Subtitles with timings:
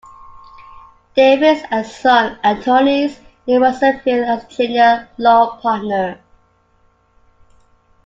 [1.15, 6.19] Davis and Son, Attorneys, in Russellville as a junior law partner.